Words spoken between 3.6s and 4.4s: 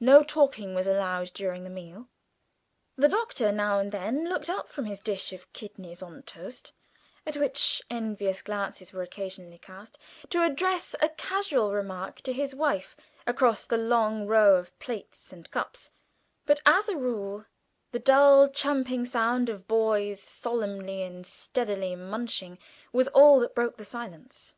and then